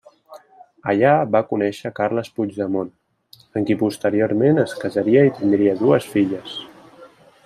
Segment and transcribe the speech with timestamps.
[0.93, 2.89] Allà va conèixer Carles Puigdemont,
[3.43, 6.61] amb qui posteriorment es casaria i tindria dues filles.